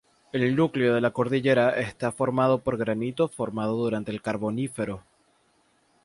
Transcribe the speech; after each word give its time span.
El 0.31 0.55
núcleo 0.55 0.95
de 0.95 1.01
la 1.01 1.11
cordillera 1.11 1.79
está 1.79 2.11
formado 2.11 2.63
por 2.63 2.75
granito 2.75 3.27
formado 3.27 3.75
durante 3.75 4.09
el 4.09 4.19
Carbonífero. 4.23 5.03